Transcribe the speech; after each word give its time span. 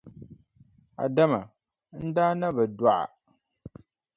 Adama, 1.03 1.41
n 2.03 2.05
daa 2.15 2.31
na 2.39 2.47
bi 2.55 2.63
dɔɣi 2.77 2.93
a. 3.05 3.05